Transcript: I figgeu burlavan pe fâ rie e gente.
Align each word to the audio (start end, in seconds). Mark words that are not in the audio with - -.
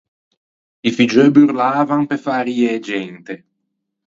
I 0.87 0.89
figgeu 0.97 1.29
burlavan 1.35 2.01
pe 2.09 2.15
fâ 2.23 2.37
rie 2.45 2.69
e 2.77 2.83
gente. 2.87 3.33